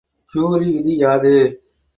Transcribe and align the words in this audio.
Curie 0.33 0.67
விதி 0.75 0.93
யாது? 0.97 1.35